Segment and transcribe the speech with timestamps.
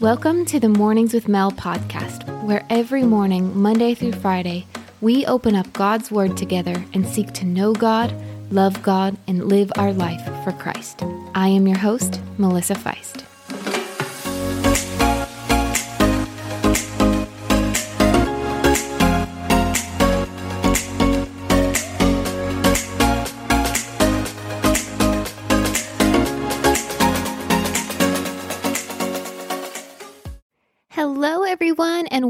[0.00, 4.64] Welcome to the Mornings with Mel podcast, where every morning, Monday through Friday,
[5.00, 8.14] we open up God's Word together and seek to know God,
[8.52, 11.02] love God, and live our life for Christ.
[11.34, 13.24] I am your host, Melissa Feist.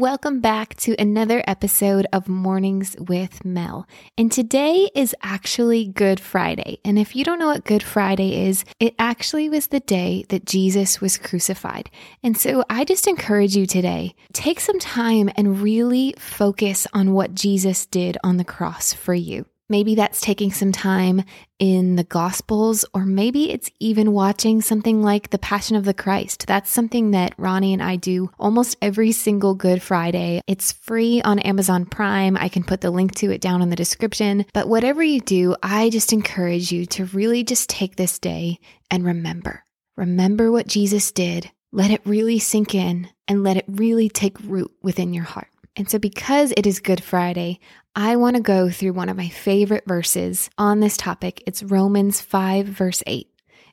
[0.00, 3.88] Welcome back to another episode of Mornings with Mel.
[4.18, 6.78] And today is actually Good Friday.
[6.84, 10.44] And if you don't know what Good Friday is, it actually was the day that
[10.44, 11.90] Jesus was crucified.
[12.22, 17.34] And so I just encourage you today take some time and really focus on what
[17.34, 19.46] Jesus did on the cross for you.
[19.68, 21.24] Maybe that's taking some time
[21.58, 26.46] in the Gospels, or maybe it's even watching something like The Passion of the Christ.
[26.46, 30.40] That's something that Ronnie and I do almost every single Good Friday.
[30.46, 32.36] It's free on Amazon Prime.
[32.36, 34.46] I can put the link to it down in the description.
[34.52, 39.04] But whatever you do, I just encourage you to really just take this day and
[39.04, 39.64] remember.
[39.96, 41.50] Remember what Jesus did.
[41.72, 45.48] Let it really sink in and let it really take root within your heart.
[45.74, 47.60] And so, because it is Good Friday,
[47.98, 51.42] I want to go through one of my favorite verses on this topic.
[51.46, 53.26] It's Romans 5, verse 8.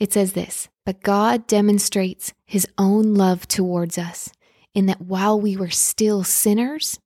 [0.00, 4.32] It says this But God demonstrates his own love towards us
[4.74, 6.98] in that while we were still sinners,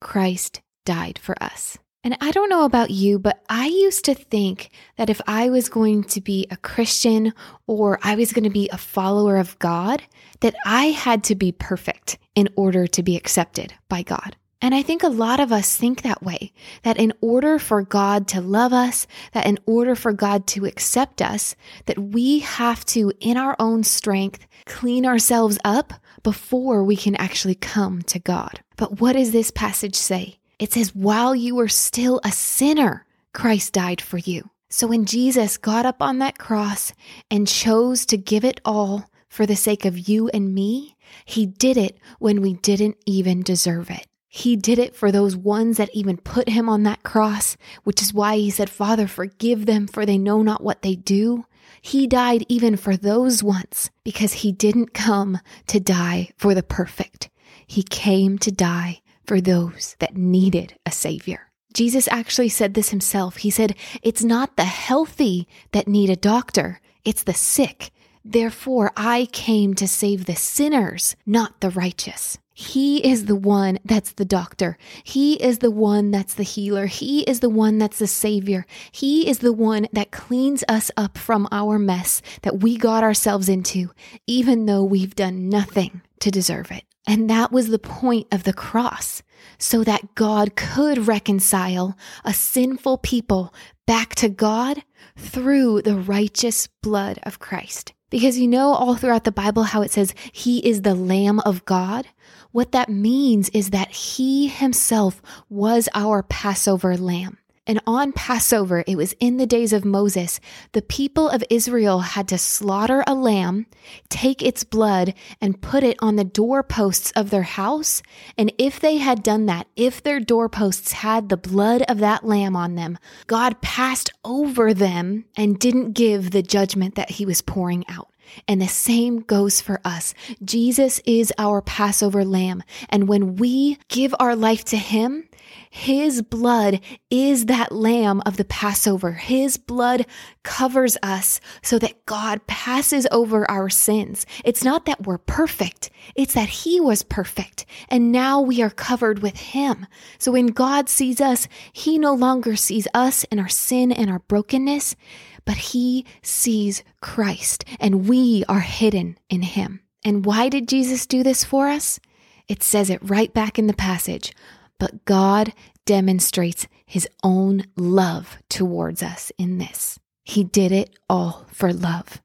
[0.00, 1.78] Christ died for us.
[2.02, 5.68] And I don't know about you, but I used to think that if I was
[5.68, 7.34] going to be a Christian
[7.68, 10.02] or I was going to be a follower of God,
[10.40, 14.34] that I had to be perfect in order to be accepted by God.
[14.60, 18.26] And I think a lot of us think that way, that in order for God
[18.28, 21.54] to love us, that in order for God to accept us,
[21.86, 27.54] that we have to, in our own strength, clean ourselves up before we can actually
[27.54, 28.60] come to God.
[28.76, 30.40] But what does this passage say?
[30.58, 34.50] It says, while you were still a sinner, Christ died for you.
[34.70, 36.92] So when Jesus got up on that cross
[37.30, 41.76] and chose to give it all for the sake of you and me, he did
[41.76, 44.07] it when we didn't even deserve it.
[44.28, 48.12] He did it for those ones that even put him on that cross, which is
[48.12, 51.46] why he said, Father, forgive them, for they know not what they do.
[51.80, 55.38] He died even for those ones because he didn't come
[55.68, 57.30] to die for the perfect.
[57.66, 61.50] He came to die for those that needed a savior.
[61.72, 63.38] Jesus actually said this himself.
[63.38, 67.90] He said, It's not the healthy that need a doctor, it's the sick.
[68.24, 72.38] Therefore, I came to save the sinners, not the righteous.
[72.52, 74.76] He is the one that's the doctor.
[75.04, 76.86] He is the one that's the healer.
[76.86, 78.66] He is the one that's the savior.
[78.90, 83.48] He is the one that cleans us up from our mess that we got ourselves
[83.48, 83.92] into,
[84.26, 86.82] even though we've done nothing to deserve it.
[87.06, 89.22] And that was the point of the cross,
[89.58, 93.54] so that God could reconcile a sinful people
[93.86, 94.82] back to God
[95.16, 97.92] through the righteous blood of Christ.
[98.10, 101.64] Because you know all throughout the Bible how it says he is the Lamb of
[101.64, 102.06] God?
[102.52, 105.20] What that means is that he himself
[105.50, 107.38] was our Passover lamb.
[107.68, 110.40] And on Passover, it was in the days of Moses,
[110.72, 113.66] the people of Israel had to slaughter a lamb,
[114.08, 118.02] take its blood, and put it on the doorposts of their house.
[118.38, 122.56] And if they had done that, if their doorposts had the blood of that lamb
[122.56, 122.96] on them,
[123.26, 128.08] God passed over them and didn't give the judgment that he was pouring out.
[128.46, 130.14] And the same goes for us.
[130.42, 132.62] Jesus is our Passover lamb.
[132.88, 135.27] And when we give our life to him,
[135.70, 139.12] his blood is that lamb of the Passover.
[139.12, 140.06] His blood
[140.42, 144.26] covers us so that God passes over our sins.
[144.44, 145.90] It's not that we're perfect.
[146.14, 147.66] It's that he was perfect.
[147.88, 149.86] And now we are covered with him.
[150.18, 154.20] So when God sees us, he no longer sees us and our sin and our
[154.20, 154.96] brokenness,
[155.44, 159.80] but he sees Christ and we are hidden in him.
[160.04, 162.00] And why did Jesus do this for us?
[162.48, 164.32] It says it right back in the passage
[164.78, 165.52] but God
[165.84, 169.98] demonstrates his own love towards us in this.
[170.24, 172.20] He did it all for love.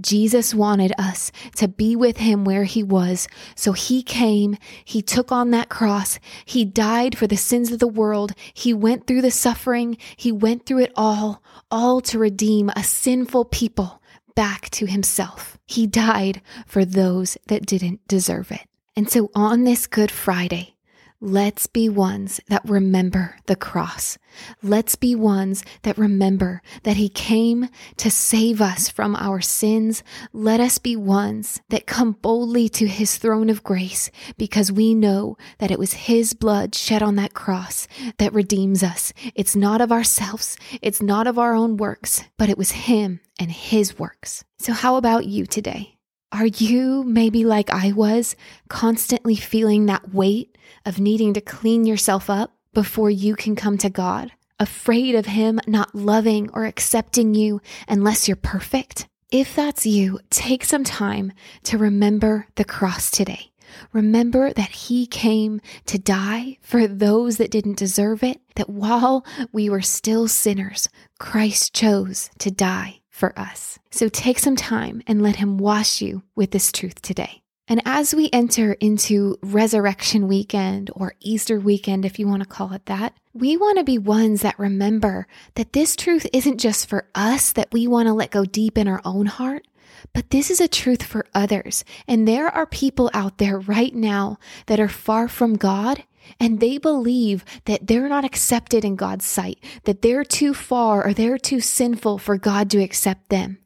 [0.00, 3.28] Jesus wanted us to be with him where he was.
[3.54, 7.88] So he came, he took on that cross, he died for the sins of the
[7.88, 12.82] world, he went through the suffering, he went through it all, all to redeem a
[12.82, 14.02] sinful people
[14.34, 15.58] back to himself.
[15.66, 18.66] He died for those that didn't deserve it.
[18.96, 20.74] And so on this Good Friday,
[21.20, 24.18] Let's be ones that remember the cross.
[24.62, 30.04] Let's be ones that remember that He came to save us from our sins.
[30.32, 35.36] Let us be ones that come boldly to His throne of grace because we know
[35.58, 37.88] that it was His blood shed on that cross
[38.18, 39.12] that redeems us.
[39.34, 43.50] It's not of ourselves, it's not of our own works, but it was Him and
[43.50, 44.44] His works.
[44.60, 45.97] So, how about you today?
[46.30, 48.36] Are you maybe like I was,
[48.68, 53.88] constantly feeling that weight of needing to clean yourself up before you can come to
[53.88, 54.32] God?
[54.60, 59.08] Afraid of Him not loving or accepting you unless you're perfect?
[59.32, 61.32] If that's you, take some time
[61.64, 63.52] to remember the cross today.
[63.92, 69.70] Remember that He came to die for those that didn't deserve it, that while we
[69.70, 73.78] were still sinners, Christ chose to die for us.
[73.90, 77.42] So take some time and let Him wash you with this truth today.
[77.66, 82.72] And as we enter into Resurrection Weekend or Easter Weekend, if you want to call
[82.72, 87.08] it that, we want to be ones that remember that this truth isn't just for
[87.14, 89.66] us that we want to let go deep in our own heart,
[90.14, 91.84] but this is a truth for others.
[92.06, 96.04] And there are people out there right now that are far from God
[96.40, 101.12] and they believe that they're not accepted in God's sight, that they're too far or
[101.12, 103.58] they're too sinful for God to accept them.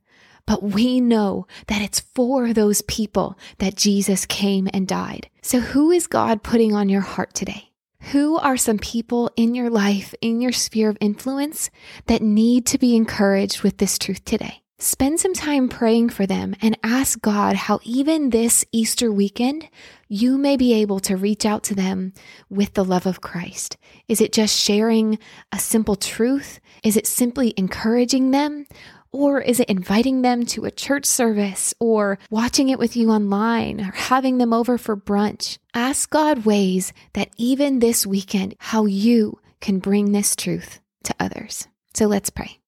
[0.46, 5.28] But we know that it's for those people that Jesus came and died.
[5.40, 7.70] So who is God putting on your heart today?
[8.10, 11.70] Who are some people in your life, in your sphere of influence
[12.06, 14.61] that need to be encouraged with this truth today?
[14.82, 19.68] Spend some time praying for them and ask God how even this Easter weekend,
[20.08, 22.12] you may be able to reach out to them
[22.50, 23.76] with the love of Christ.
[24.08, 25.20] Is it just sharing
[25.52, 26.58] a simple truth?
[26.82, 28.66] Is it simply encouraging them?
[29.12, 33.80] Or is it inviting them to a church service or watching it with you online
[33.80, 35.58] or having them over for brunch?
[35.74, 41.68] Ask God ways that even this weekend, how you can bring this truth to others.
[41.94, 42.61] So let's pray.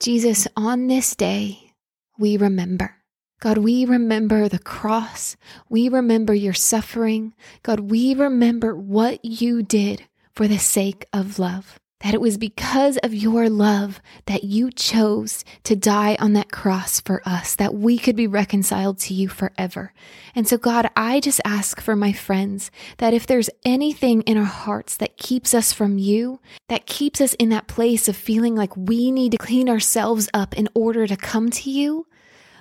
[0.00, 1.72] Jesus, on this day,
[2.18, 2.94] we remember.
[3.40, 5.36] God, we remember the cross.
[5.68, 7.34] We remember your suffering.
[7.62, 10.04] God, we remember what you did
[10.34, 15.44] for the sake of love that it was because of your love that you chose
[15.64, 19.92] to die on that cross for us, that we could be reconciled to you forever.
[20.34, 24.44] And so, God, I just ask for my friends that if there's anything in our
[24.44, 28.76] hearts that keeps us from you, that keeps us in that place of feeling like
[28.76, 32.06] we need to clean ourselves up in order to come to you,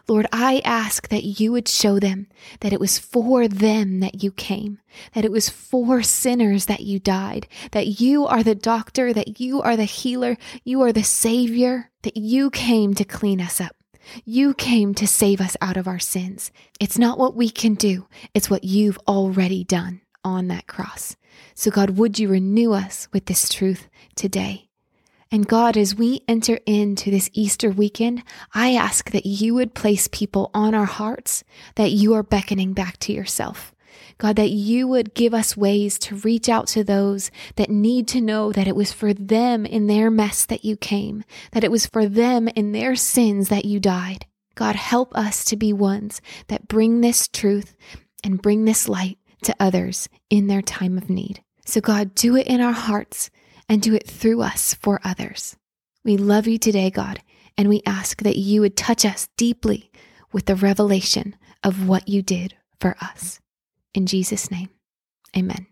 [0.08, 2.28] Lord, I ask that you would show them
[2.62, 4.80] that it was for them that you came,
[5.14, 9.62] that it was for sinners that you died, that you are the doctor, that you
[9.62, 13.76] are the healer, you are the savior, that you came to clean us up.
[14.24, 16.52] You came to save us out of our sins.
[16.80, 21.18] It's not what we can do, it's what you've already done on that cross.
[21.54, 24.67] So, God, would you renew us with this truth today?
[25.32, 30.08] And God, as we enter into this Easter weekend, I ask that you would place
[30.08, 31.44] people on our hearts
[31.76, 33.74] that you are beckoning back to yourself.
[34.20, 38.22] God, that you would give us ways to reach out to those that need to
[38.22, 41.86] know that it was for them in their mess that you came, that it was
[41.86, 44.26] for them in their sins that you died.
[44.56, 47.76] God, help us to be ones that bring this truth
[48.24, 51.44] and bring this light to others in their time of need.
[51.66, 53.30] So, God, do it in our hearts
[53.70, 55.56] and do it through us for others.
[56.04, 57.22] We love you today, God,
[57.58, 59.92] and we ask that you would touch us deeply
[60.32, 63.40] with the revelation of what you did for us.
[63.94, 64.70] In Jesus' name,
[65.36, 65.68] amen.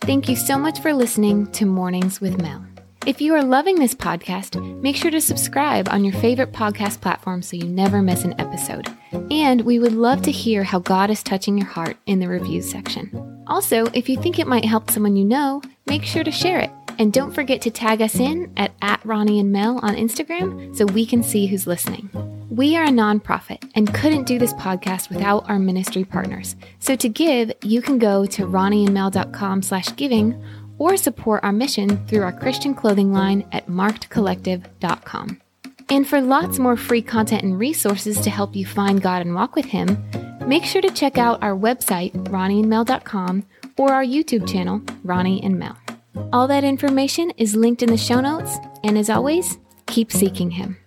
[0.00, 2.66] Thank you so much for listening to Mornings with Mel.
[3.04, 7.42] If you are loving this podcast, make sure to subscribe on your favorite podcast platform
[7.42, 8.88] so you never miss an episode.
[9.28, 12.70] And we would love to hear how God is touching your heart in the reviews
[12.70, 13.42] section.
[13.48, 16.70] Also, if you think it might help someone you know, make sure to share it.
[17.00, 20.86] And don't forget to tag us in at, at Ronnie and Mel on Instagram so
[20.86, 22.08] we can see who's listening.
[22.50, 26.54] We are a nonprofit and couldn't do this podcast without our ministry partners.
[26.80, 30.38] So to give, you can go to ronnieandmel.com slash giving
[30.82, 35.40] or support our mission through our Christian clothing line at markedcollective.com.
[35.88, 39.54] And for lots more free content and resources to help you find God and walk
[39.54, 39.96] with Him,
[40.44, 43.44] make sure to check out our website, ronnieandmel.com,
[43.78, 45.78] or our YouTube channel, Ronnie and Mel.
[46.32, 50.78] All that information is linked in the show notes, and as always, keep seeking Him.